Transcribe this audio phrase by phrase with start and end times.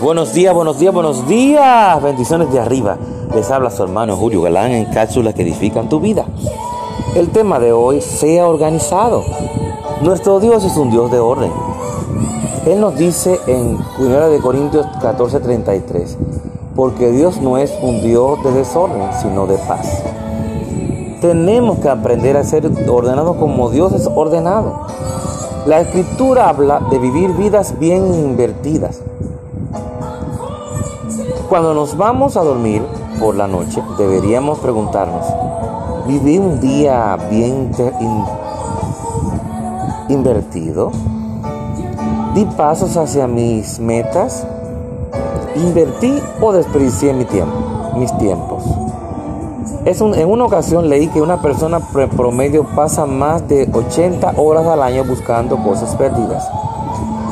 [0.00, 2.02] Buenos días, buenos días, buenos días.
[2.02, 2.96] Bendiciones de arriba.
[3.34, 6.24] Les habla su hermano Julio Galán en cápsulas que edifican tu vida.
[7.14, 9.22] El tema de hoy, sea organizado.
[10.00, 11.52] Nuestro Dios es un Dios de orden.
[12.66, 16.16] Él nos dice en 1 Corintios 14:33,
[16.74, 20.02] porque Dios no es un Dios de desorden, sino de paz.
[21.20, 24.86] Tenemos que aprender a ser ordenados como Dios es ordenado.
[25.64, 29.00] La escritura habla de vivir vidas bien invertidas.
[31.48, 32.82] Cuando nos vamos a dormir
[33.20, 35.24] por la noche, deberíamos preguntarnos,
[36.08, 37.70] ¿viví un día bien
[40.08, 40.90] invertido?
[42.34, 44.44] ¿Di pasos hacia mis metas?
[45.54, 48.81] ¿Invertí o desperdicié mi tiempo, mis tiempos?
[49.84, 51.80] Es en una ocasión leí que una persona
[52.16, 56.48] promedio pasa más de 80 horas al año buscando cosas perdidas.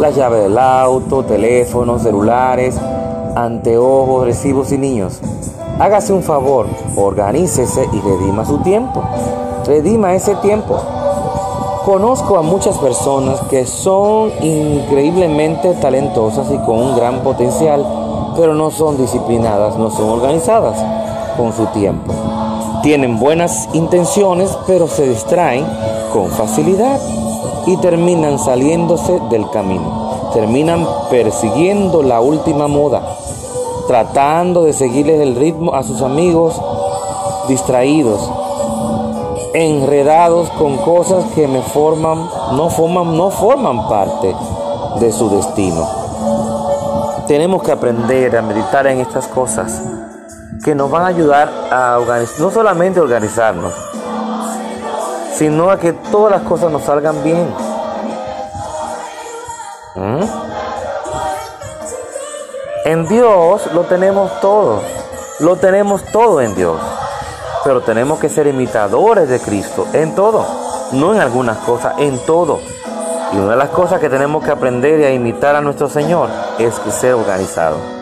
[0.00, 2.76] La llave del auto, teléfonos, celulares,
[3.36, 5.20] anteojos, recibos y niños.
[5.78, 9.04] Hágase un favor, organícese y redima su tiempo.
[9.64, 10.80] Redima ese tiempo.
[11.84, 17.86] Conozco a muchas personas que son increíblemente talentosas y con un gran potencial,
[18.36, 21.01] pero no son disciplinadas, no son organizadas
[21.36, 22.12] con su tiempo.
[22.82, 25.64] Tienen buenas intenciones, pero se distraen
[26.12, 27.00] con facilidad
[27.66, 33.02] y terminan saliéndose del camino terminan persiguiendo la última moda,
[33.86, 36.60] tratando de seguirles el ritmo a sus amigos
[37.48, 38.30] distraídos,
[39.54, 44.34] enredados con cosas que me forman, no forman, no forman parte
[45.00, 45.86] de su destino.
[47.26, 49.82] Tenemos que aprender a meditar en estas cosas
[50.62, 53.74] que nos van a ayudar a organizar, no solamente a organizarnos,
[55.34, 57.52] sino a que todas las cosas nos salgan bien.
[59.96, 60.24] ¿Mm?
[62.84, 64.82] En Dios lo tenemos todo.
[65.40, 66.80] Lo tenemos todo en Dios.
[67.64, 70.46] Pero tenemos que ser imitadores de Cristo en todo.
[70.92, 72.60] No en algunas cosas, en todo.
[73.32, 76.28] Y una de las cosas que tenemos que aprender y a imitar a nuestro Señor
[76.58, 78.01] es que ser organizado.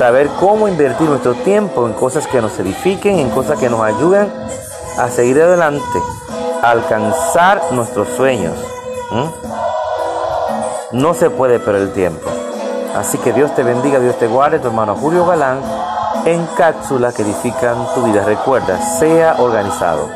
[0.00, 4.32] Saber cómo invertir nuestro tiempo en cosas que nos edifiquen, en cosas que nos ayuden
[4.96, 5.84] a seguir adelante,
[6.62, 8.54] a alcanzar nuestros sueños.
[10.92, 12.30] No se puede perder el tiempo.
[12.96, 15.60] Así que Dios te bendiga, Dios te guarde, tu hermano Julio Galán,
[16.24, 18.24] en cápsulas que edifican tu vida.
[18.24, 20.08] Recuerda, sea organizado.